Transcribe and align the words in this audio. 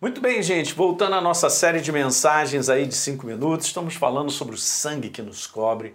Muito 0.00 0.20
bem, 0.20 0.40
gente, 0.44 0.74
voltando 0.74 1.16
à 1.16 1.20
nossa 1.20 1.50
série 1.50 1.80
de 1.80 1.90
mensagens 1.90 2.68
aí 2.68 2.86
de 2.86 2.94
cinco 2.94 3.26
minutos, 3.26 3.66
estamos 3.66 3.96
falando 3.96 4.30
sobre 4.30 4.54
o 4.54 4.58
sangue 4.58 5.08
que 5.08 5.20
nos 5.20 5.44
cobre. 5.44 5.92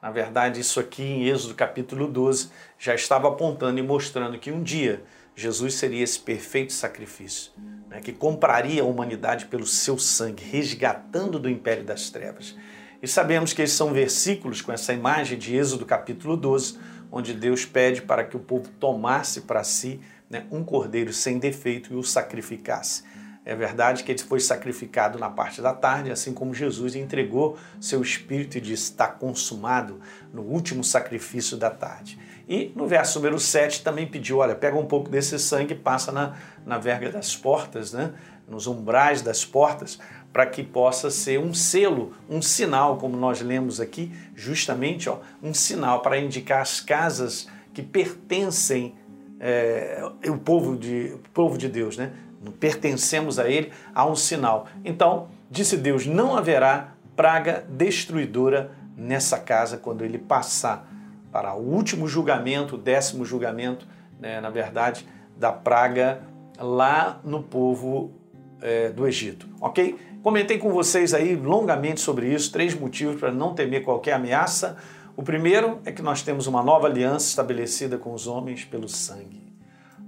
Na 0.00 0.10
verdade, 0.10 0.58
isso 0.58 0.80
aqui 0.80 1.02
em 1.02 1.28
Êxodo 1.28 1.54
capítulo 1.54 2.08
12 2.08 2.48
já 2.78 2.94
estava 2.94 3.28
apontando 3.28 3.78
e 3.78 3.82
mostrando 3.82 4.38
que 4.38 4.50
um 4.50 4.62
dia 4.62 5.04
Jesus 5.36 5.74
seria 5.74 6.02
esse 6.02 6.18
perfeito 6.18 6.72
sacrifício, 6.72 7.52
né, 7.90 8.00
que 8.00 8.10
compraria 8.10 8.80
a 8.80 8.86
humanidade 8.86 9.44
pelo 9.44 9.66
seu 9.66 9.98
sangue, 9.98 10.42
resgatando 10.42 11.38
do 11.38 11.50
império 11.50 11.84
das 11.84 12.08
trevas. 12.08 12.56
E 13.02 13.06
sabemos 13.06 13.52
que 13.52 13.60
esses 13.60 13.76
são 13.76 13.92
versículos 13.92 14.62
com 14.62 14.72
essa 14.72 14.94
imagem 14.94 15.36
de 15.36 15.54
Êxodo 15.54 15.84
capítulo 15.84 16.38
12, 16.38 16.78
onde 17.10 17.34
Deus 17.34 17.66
pede 17.66 18.00
para 18.00 18.24
que 18.24 18.34
o 18.34 18.40
povo 18.40 18.70
tomasse 18.80 19.42
para 19.42 19.62
si 19.62 20.00
né, 20.30 20.46
um 20.50 20.64
cordeiro 20.64 21.12
sem 21.12 21.38
defeito 21.38 21.92
e 21.92 21.96
o 21.96 22.02
sacrificasse. 22.02 23.12
É 23.44 23.56
verdade 23.56 24.04
que 24.04 24.12
ele 24.12 24.22
foi 24.22 24.38
sacrificado 24.38 25.18
na 25.18 25.28
parte 25.28 25.60
da 25.60 25.74
tarde, 25.74 26.12
assim 26.12 26.32
como 26.32 26.54
Jesus 26.54 26.94
entregou 26.94 27.58
seu 27.80 28.00
espírito 28.00 28.56
e 28.56 28.60
disse: 28.60 28.84
está 28.84 29.08
consumado 29.08 30.00
no 30.32 30.42
último 30.42 30.84
sacrifício 30.84 31.56
da 31.56 31.68
tarde. 31.68 32.18
E 32.48 32.72
no 32.76 32.86
verso 32.86 33.18
número 33.18 33.40
7 33.40 33.82
também 33.82 34.06
pediu: 34.06 34.38
olha, 34.38 34.54
pega 34.54 34.76
um 34.76 34.86
pouco 34.86 35.08
desse 35.08 35.38
sangue 35.40 35.74
e 35.74 35.76
passa 35.76 36.12
na, 36.12 36.36
na 36.64 36.78
verga 36.78 37.10
das 37.10 37.36
portas, 37.36 37.92
né? 37.92 38.12
nos 38.48 38.66
umbrais 38.66 39.22
das 39.22 39.44
portas, 39.44 39.98
para 40.32 40.46
que 40.46 40.62
possa 40.62 41.10
ser 41.10 41.38
um 41.38 41.52
selo, 41.52 42.12
um 42.28 42.40
sinal, 42.40 42.96
como 42.96 43.16
nós 43.16 43.40
lemos 43.40 43.80
aqui, 43.80 44.12
justamente 44.34 45.08
ó, 45.08 45.18
um 45.42 45.52
sinal 45.52 46.00
para 46.00 46.18
indicar 46.18 46.60
as 46.60 46.80
casas 46.80 47.48
que 47.72 47.82
pertencem 47.82 48.94
é, 49.40 50.02
o 50.28 50.38
povo 50.38 50.76
de, 50.76 51.12
o 51.14 51.18
povo 51.32 51.58
de 51.58 51.68
Deus, 51.68 51.96
né? 51.96 52.12
Pertencemos 52.50 53.38
a 53.38 53.48
Ele, 53.48 53.70
há 53.94 54.04
um 54.06 54.16
sinal. 54.16 54.66
Então, 54.84 55.28
disse 55.50 55.76
Deus: 55.76 56.06
não 56.06 56.36
haverá 56.36 56.94
praga 57.14 57.64
destruidora 57.68 58.72
nessa 58.96 59.38
casa 59.38 59.76
quando 59.76 60.04
ele 60.04 60.18
passar 60.18 60.90
para 61.30 61.54
o 61.54 61.60
último 61.60 62.06
julgamento, 62.06 62.74
o 62.74 62.78
décimo 62.78 63.24
julgamento, 63.24 63.86
né, 64.20 64.40
na 64.40 64.50
verdade, 64.50 65.06
da 65.36 65.50
praga 65.50 66.22
lá 66.58 67.20
no 67.24 67.42
povo 67.42 68.12
é, 68.60 68.90
do 68.90 69.06
Egito. 69.06 69.48
Ok? 69.60 69.98
Comentei 70.22 70.58
com 70.58 70.70
vocês 70.70 71.14
aí 71.14 71.34
longamente 71.34 72.00
sobre 72.00 72.32
isso, 72.32 72.52
três 72.52 72.74
motivos 72.74 73.18
para 73.18 73.32
não 73.32 73.54
temer 73.54 73.82
qualquer 73.82 74.12
ameaça. 74.12 74.76
O 75.16 75.22
primeiro 75.22 75.80
é 75.84 75.90
que 75.90 76.02
nós 76.02 76.22
temos 76.22 76.46
uma 76.46 76.62
nova 76.62 76.86
aliança 76.86 77.28
estabelecida 77.28 77.98
com 77.98 78.12
os 78.12 78.26
homens 78.26 78.64
pelo 78.64 78.88
sangue. 78.88 79.42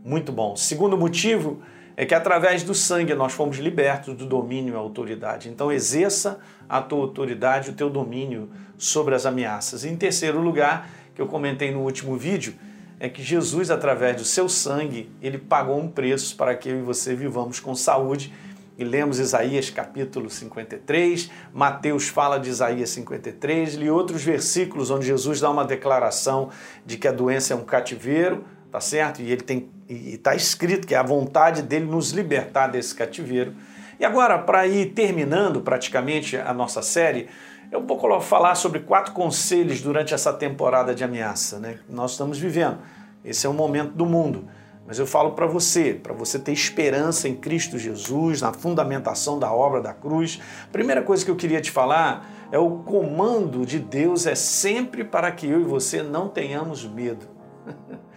Muito 0.05 0.31
bom. 0.31 0.55
Segundo 0.55 0.97
motivo 0.97 1.63
é 1.97 2.05
que 2.05 2.15
através 2.15 2.63
do 2.63 2.75
sangue 2.75 3.15
nós 3.15 3.33
fomos 3.33 3.59
libertos 3.59 4.15
do 4.15 4.27
domínio 4.27 4.75
e 4.75 4.77
autoridade. 4.77 5.49
Então 5.49 5.71
exerça 5.71 6.41
a 6.69 6.81
tua 6.81 7.01
autoridade, 7.01 7.71
o 7.71 7.75
teu 7.75 7.89
domínio 7.89 8.51
sobre 8.77 9.15
as 9.15 9.27
ameaças. 9.27 9.85
Em 9.85 9.97
terceiro 9.97 10.41
lugar, 10.41 10.89
que 11.15 11.23
eu 11.23 11.27
comentei 11.27 11.71
no 11.71 11.81
último 11.81 12.17
vídeo, 12.17 12.55
é 12.99 13.09
que 13.09 13.23
Jesus, 13.23 13.71
através 13.71 14.17
do 14.17 14.25
seu 14.25 14.49
sangue, 14.49 15.11
ele 15.21 15.39
pagou 15.39 15.79
um 15.79 15.89
preço 15.89 16.37
para 16.37 16.55
que 16.55 16.69
eu 16.69 16.79
e 16.79 16.83
você 16.83 17.15
vivamos 17.15 17.61
com 17.61 17.75
saúde. 17.75 18.33
E 18.77 18.83
lemos 18.83 19.21
Isaías 19.21 19.71
capítulo 19.71 20.29
53, 20.29 21.31
Mateus 21.53 22.09
fala 22.09 22.39
de 22.39 22.51
Isaías 22.51 22.91
53, 22.91 23.75
li 23.75 23.89
outros 23.89 24.25
versículos 24.25 24.91
onde 24.91 25.07
Jesus 25.07 25.41
dá 25.41 25.49
uma 25.49 25.65
declaração 25.65 26.51
de 26.85 26.97
que 26.99 27.07
a 27.07 27.13
doença 27.13 27.55
é 27.55 27.57
um 27.57 27.63
cativeiro, 27.63 28.45
tá 28.75 28.81
certo? 28.81 29.23
E 29.23 29.31
ele 29.31 29.43
tem 29.43 29.69
e 29.89 30.15
está 30.15 30.35
escrito 30.35 30.85
que 30.85 30.97
é 30.97 30.99
a 30.99 31.03
vontade 31.03 31.63
dele 31.63 31.85
nos 31.85 32.11
libertar 32.11 32.67
desse 32.67 32.93
cativeiro. 32.93 33.55
E 34.01 34.05
agora, 34.05 34.37
para 34.37 34.67
ir 34.67 34.87
terminando 34.87 35.61
praticamente 35.61 36.37
a 36.37 36.53
nossa 36.53 36.83
série, 36.83 37.29
eu 37.71 37.87
vou 37.87 38.21
falar 38.21 38.57
sobre 38.57 38.81
quatro 38.81 39.13
conselhos 39.13 39.81
durante 39.81 40.13
essa 40.13 40.33
temporada 40.33 40.93
de 40.93 41.05
ameaça 41.05 41.61
né, 41.61 41.79
que 41.87 41.95
nós 41.95 42.13
estamos 42.13 42.37
vivendo. 42.37 42.79
Esse 43.25 43.47
é 43.47 43.49
o 43.49 43.53
momento 43.53 43.93
do 43.93 44.05
mundo. 44.07 44.49
Mas 44.85 44.99
eu 44.99 45.07
falo 45.07 45.35
para 45.35 45.47
você, 45.47 45.95
para 45.95 46.13
você 46.13 46.37
ter 46.37 46.51
esperança 46.51 47.29
em 47.29 47.37
Cristo 47.37 47.79
Jesus, 47.79 48.43
na 48.43 48.53
fundamentação 48.53 49.39
da 49.39 49.53
obra 49.53 49.81
da 49.81 49.95
cruz. 49.95 50.41
Primeira 50.73 51.01
coisa 51.01 51.25
que 51.25 51.31
eu 51.31 51.37
queria 51.37 51.61
te 51.61 51.71
falar 51.71 52.29
é 52.51 52.59
o 52.59 52.79
comando 52.79 53.65
de 53.65 53.79
Deus 53.79 54.27
é 54.27 54.35
sempre 54.35 55.05
para 55.05 55.31
que 55.31 55.47
eu 55.47 55.61
e 55.61 55.65
você 55.65 56.03
não 56.03 56.29
tenhamos 56.29 56.85
medo. 56.85 57.29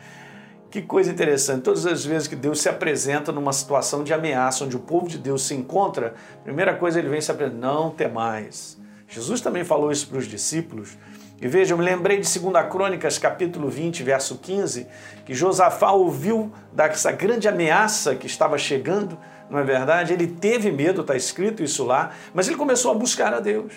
Que 0.69 0.81
coisa 0.81 1.09
interessante. 1.09 1.61
Todas 1.61 1.85
as 1.85 2.05
vezes 2.05 2.28
que 2.28 2.35
Deus 2.35 2.61
se 2.61 2.67
apresenta 2.67 3.31
numa 3.31 3.53
situação 3.53 4.03
de 4.03 4.13
ameaça, 4.13 4.66
onde 4.66 4.75
o 4.75 4.79
povo 4.79 5.07
de 5.07 5.17
Deus 5.17 5.47
se 5.47 5.53
encontra, 5.53 6.13
primeira 6.44 6.75
coisa 6.75 7.00
ele 7.00 7.07
vem 7.07 7.22
se 7.22 7.31
apresentar, 7.31 7.57
não 7.57 7.89
temais. 7.89 8.78
Jesus 9.07 9.39
também 9.39 9.63
falou 9.63 9.91
isso 9.91 10.07
para 10.07 10.17
os 10.17 10.28
discípulos. 10.28 10.97
E 11.39 11.47
veja, 11.47 11.73
eu 11.73 11.78
me 11.78 11.85
lembrei 11.85 12.19
de 12.19 12.39
2 12.39 12.67
Crônicas, 12.69 13.17
capítulo 13.17 13.69
20, 13.69 14.03
verso 14.03 14.39
15, 14.39 14.88
que 15.25 15.33
Josafá 15.33 15.91
ouviu 15.91 16.51
dessa 16.73 17.11
grande 17.11 17.47
ameaça 17.47 18.16
que 18.16 18.25
estava 18.25 18.57
chegando, 18.57 19.17
não 19.49 19.59
é 19.59 19.63
verdade? 19.63 20.11
Ele 20.11 20.28
teve 20.28 20.72
medo, 20.72 21.01
está 21.01 21.16
escrito 21.16 21.63
isso 21.63 21.85
lá, 21.85 22.11
mas 22.34 22.47
ele 22.47 22.57
começou 22.57 22.91
a 22.91 22.95
buscar 22.95 23.34
a 23.34 23.39
Deus 23.39 23.72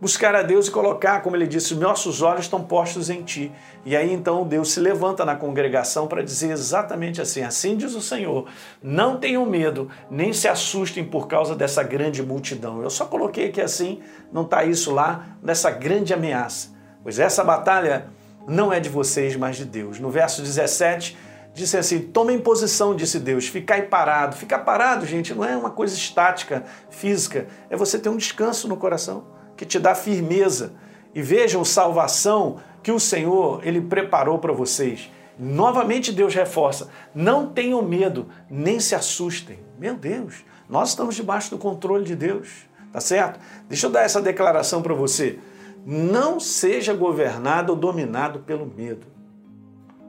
buscar 0.00 0.34
a 0.34 0.42
Deus 0.42 0.68
e 0.68 0.70
colocar, 0.70 1.20
como 1.22 1.36
ele 1.36 1.46
disse, 1.46 1.74
nossos 1.74 2.22
olhos 2.22 2.42
estão 2.42 2.62
postos 2.62 3.10
em 3.10 3.22
ti. 3.22 3.52
E 3.84 3.96
aí 3.96 4.12
então 4.12 4.46
Deus 4.46 4.72
se 4.72 4.80
levanta 4.80 5.24
na 5.24 5.34
congregação 5.34 6.06
para 6.06 6.22
dizer 6.22 6.50
exatamente 6.50 7.20
assim: 7.20 7.42
assim 7.42 7.76
diz 7.76 7.94
o 7.94 8.00
Senhor, 8.00 8.46
não 8.82 9.18
tenham 9.18 9.44
medo, 9.44 9.90
nem 10.10 10.32
se 10.32 10.48
assustem 10.48 11.04
por 11.04 11.26
causa 11.26 11.54
dessa 11.54 11.82
grande 11.82 12.22
multidão. 12.22 12.82
Eu 12.82 12.90
só 12.90 13.06
coloquei 13.06 13.48
aqui 13.48 13.60
assim, 13.60 14.00
não 14.32 14.42
está 14.42 14.64
isso 14.64 14.92
lá, 14.92 15.26
nessa 15.42 15.70
grande 15.70 16.14
ameaça. 16.14 16.76
Pois 17.02 17.18
essa 17.18 17.42
batalha 17.42 18.08
não 18.46 18.72
é 18.72 18.80
de 18.80 18.88
vocês, 18.88 19.36
mas 19.36 19.56
de 19.56 19.64
Deus. 19.64 19.98
No 19.98 20.10
verso 20.10 20.42
17, 20.42 21.16
disse 21.52 21.76
assim: 21.76 22.00
tomem 22.00 22.38
posição, 22.38 22.94
disse 22.94 23.18
Deus, 23.18 23.48
ficai 23.48 23.82
parado. 23.82 24.36
Ficar 24.36 24.60
parado, 24.60 25.06
gente, 25.06 25.34
não 25.34 25.44
é 25.44 25.56
uma 25.56 25.70
coisa 25.70 25.94
estática, 25.94 26.64
física, 26.90 27.46
é 27.68 27.76
você 27.76 27.98
ter 27.98 28.08
um 28.08 28.16
descanso 28.16 28.68
no 28.68 28.76
coração 28.76 29.37
que 29.58 29.66
te 29.66 29.78
dá 29.78 29.94
firmeza. 29.94 30.72
E 31.14 31.20
vejam 31.20 31.64
salvação 31.64 32.58
que 32.82 32.92
o 32.92 33.00
Senhor 33.00 33.60
ele 33.66 33.80
preparou 33.80 34.38
para 34.38 34.52
vocês. 34.52 35.10
Novamente 35.38 36.12
Deus 36.12 36.34
reforça: 36.34 36.88
não 37.14 37.48
tenham 37.48 37.82
medo, 37.82 38.28
nem 38.48 38.78
se 38.78 38.94
assustem. 38.94 39.58
Meu 39.78 39.94
Deus, 39.94 40.44
nós 40.68 40.90
estamos 40.90 41.16
debaixo 41.16 41.50
do 41.50 41.58
controle 41.58 42.04
de 42.04 42.14
Deus, 42.14 42.48
tá 42.92 43.00
certo? 43.00 43.40
Deixa 43.68 43.86
eu 43.86 43.90
dar 43.90 44.02
essa 44.02 44.22
declaração 44.22 44.80
para 44.80 44.94
você. 44.94 45.38
Não 45.84 46.38
seja 46.38 46.94
governado 46.94 47.72
ou 47.72 47.78
dominado 47.78 48.40
pelo 48.40 48.66
medo. 48.66 49.06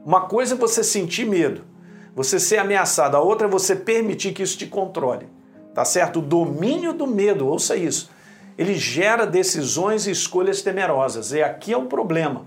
Uma 0.04 0.22
coisa 0.22 0.54
é 0.54 0.58
você 0.58 0.84
sentir 0.84 1.26
medo, 1.26 1.62
você 2.14 2.38
ser 2.38 2.58
ameaçado, 2.58 3.16
a 3.16 3.20
outra 3.20 3.46
é 3.46 3.50
você 3.50 3.74
permitir 3.74 4.32
que 4.32 4.42
isso 4.42 4.56
te 4.56 4.66
controle. 4.66 5.28
Tá 5.74 5.84
certo? 5.84 6.18
O 6.18 6.22
domínio 6.22 6.92
do 6.92 7.06
medo, 7.06 7.46
ouça 7.46 7.76
isso 7.76 8.10
ele 8.60 8.74
gera 8.74 9.24
decisões 9.24 10.06
e 10.06 10.10
escolhas 10.10 10.60
temerosas. 10.60 11.32
E 11.32 11.42
aqui 11.42 11.72
é 11.72 11.78
um 11.78 11.86
problema. 11.86 12.44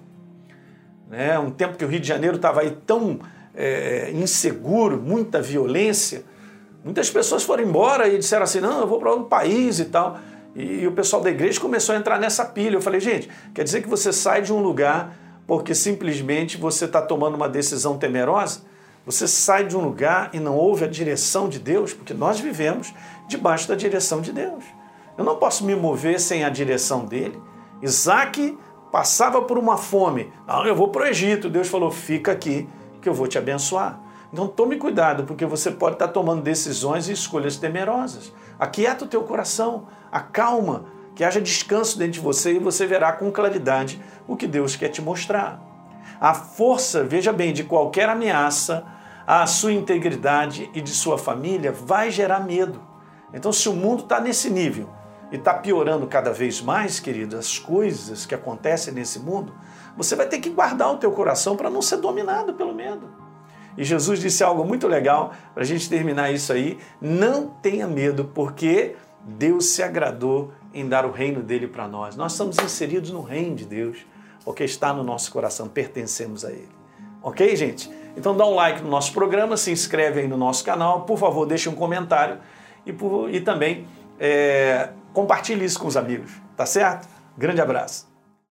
Né? 1.09 1.40
Um 1.40 1.50
tempo 1.50 1.75
que 1.75 1.84
o 1.84 1.88
Rio 1.88 2.00
de 2.00 2.07
Janeiro 2.07 2.35
estava 2.35 2.62
aí 2.62 2.78
tão 2.85 3.19
é, 3.56 4.12
inseguro, 4.13 5.01
muita 5.01 5.41
violência, 5.41 6.24
muitas 6.85 7.09
pessoas 7.09 7.41
foram 7.41 7.63
embora 7.63 8.07
e 8.07 8.19
disseram 8.19 8.44
assim: 8.44 8.59
não, 8.59 8.81
eu 8.81 8.88
vou 8.88 9.00
para 9.00 9.09
outro 9.09 9.25
país 9.25 9.79
e 9.79 9.85
tal. 9.85 10.19
E, 10.56 10.81
e 10.81 10.88
o 10.88 10.91
pessoal 10.91 11.19
da 11.19 11.31
igreja 11.31 11.59
começou 11.59 11.96
a 11.96 11.97
entrar 11.97 12.19
nessa 12.19 12.45
pilha. 12.45 12.75
Eu 12.75 12.81
falei: 12.81 13.00
gente, 13.00 13.28
quer 13.51 13.63
dizer 13.63 13.81
que 13.81 13.90
você 13.90 14.13
sai 14.13 14.44
de 14.44 14.53
um 14.53 14.62
lugar 14.62 15.18
porque 15.47 15.74
simplesmente 15.74 16.57
você 16.57 16.85
está 16.85 17.01
tomando 17.01 17.34
uma 17.34 17.50
decisão 17.50 17.97
temerosa? 17.97 18.62
Você 19.03 19.28
sai 19.28 19.66
de 19.66 19.75
um 19.75 19.81
lugar 19.81 20.30
e 20.31 20.40
não 20.40 20.56
ouve 20.56 20.85
a 20.85 20.88
direção 20.88 21.50
de 21.50 21.57
Deus, 21.57 21.91
porque 21.91 22.13
nós 22.13 22.40
vivemos 22.40 22.94
debaixo 23.28 23.68
da 23.68 23.74
direção 23.74 24.21
de 24.21 24.31
Deus. 24.31 24.63
Eu 25.18 25.24
não 25.24 25.36
posso 25.36 25.65
me 25.65 25.75
mover 25.75 26.19
sem 26.19 26.44
a 26.44 26.50
direção 26.50 27.06
dele. 27.06 27.42
Isaac 27.81 28.57
passava 28.92 29.42
por 29.42 29.57
uma 29.57 29.77
fome. 29.77 30.31
Não, 30.48 30.65
eu 30.65 30.75
vou 30.75 30.89
para 30.89 31.04
o 31.04 31.07
Egito. 31.07 31.50
Deus 31.50 31.68
falou: 31.68 31.92
fica 31.92 32.31
aqui, 32.31 32.68
que 33.01 33.10
eu 33.10 33.13
vou 33.13 33.27
te 33.27 33.38
abençoar. 33.38 34.00
Então 34.31 34.48
tome 34.48 34.77
cuidado, 34.77 35.25
porque 35.25 35.45
você 35.45 35.69
pode 35.69 35.95
estar 35.95 36.07
tomando 36.07 36.42
decisões 36.42 37.07
e 37.07 37.12
escolhas 37.12 37.56
temerosas. 37.57 38.33
Aquieta 38.60 39.06
o 39.06 39.07
teu 39.07 39.21
coração, 39.24 39.88
acalma, 40.12 40.86
que 41.13 41.24
haja 41.24 41.39
descanso 41.39 42.00
dentro 42.00 42.13
de 42.13 42.19
você 42.19 42.54
e 42.54 42.60
você 42.60 42.88
verá 42.88 43.12
com 43.12 43.31
claridade 43.31 44.01
o 44.27 44.36
que 44.36 44.48
Deus 44.48 44.75
quer 44.75 44.89
te 44.89 45.04
mostrar. 45.04 45.62
A 46.19 46.33
força, 46.33 47.04
veja 47.04 47.31
bem, 47.31 47.54
de 47.54 47.63
qualquer 47.63 48.10
ameaça 48.10 48.83
à 49.27 49.45
sua 49.45 49.71
integridade 49.71 50.69
e 50.74 50.81
de 50.81 50.92
sua 50.92 51.18
família 51.18 51.71
vai 51.71 52.10
gerar 52.10 52.39
medo. 52.39 52.81
Então, 53.33 53.51
se 53.51 53.69
o 53.69 53.74
mundo 53.74 54.04
está 54.04 54.19
nesse 54.19 54.50
nível, 54.50 54.89
e 55.33 55.35
está 55.35 55.51
piorando 55.51 56.06
cada 56.06 56.31
vez 56.31 56.62
mais, 56.62 57.00
querido, 57.00 57.35
as 57.35 57.57
coisas 57.57 58.24
que 58.24 58.35
acontecem 58.35 58.94
nesse 58.94 59.18
mundo, 59.18 59.51
você 59.97 60.15
vai 60.15 60.27
ter 60.27 60.38
que 60.38 60.47
guardar 60.47 60.91
o 60.91 60.97
teu 60.97 61.12
coração 61.12 61.57
para 61.57 61.71
não 61.71 61.81
ser 61.81 61.97
dominado 61.97 62.53
pelo 62.53 62.71
medo. 62.71 63.09
E 63.75 63.83
Jesus 63.83 64.19
disse 64.19 64.44
algo 64.44 64.63
muito 64.63 64.88
legal 64.88 65.33
para 65.51 65.63
a 65.63 65.65
gente 65.65 65.89
terminar 65.89 66.31
isso 66.31 66.53
aí. 66.53 66.77
Não 67.01 67.47
tenha 67.47 67.88
medo, 67.88 68.25
porque 68.25 68.95
Deus 69.24 69.71
se 69.71 69.81
agradou 69.81 70.53
em 70.71 70.88
dar 70.88 71.03
o 71.03 71.09
reino 71.12 71.41
dele 71.41 71.68
para 71.68 71.88
nós. 71.88 72.15
Nós 72.15 72.33
estamos 72.33 72.59
inseridos 72.59 73.09
no 73.09 73.24
reino 73.24 73.56
de 73.56 73.65
Deus, 73.65 74.06
porque 74.45 74.63
está 74.63 74.94
no 74.94 75.03
nosso 75.03 75.31
coração, 75.31 75.68
pertencemos 75.68 76.45
a 76.45 76.51
ele. 76.51 76.69
Ok, 77.24 77.56
gente? 77.56 77.89
Então 78.15 78.38
dá 78.38 78.45
um 78.45 78.53
like 78.53 78.83
no 78.83 78.89
nosso 78.89 79.12
programa, 79.12 79.57
se 79.57 79.71
inscreve 79.71 80.19
aí 80.19 80.27
no 80.27 80.38
nosso 80.38 80.63
canal, 80.63 81.01
por 81.06 81.18
favor, 81.18 81.47
deixe 81.47 81.68
um 81.69 81.75
comentário 81.75 82.38
e, 82.86 82.94
por, 82.94 83.33
e 83.33 83.41
também 83.41 83.88
é, 84.19 84.89
compartilhe 85.13 85.63
isso 85.63 85.80
com 85.80 85.88
os 85.88 85.95
amigos, 85.95 86.31
tá 86.57 86.65
certo? 86.65 87.07
Grande 87.38 87.62
abraço. 87.62 88.12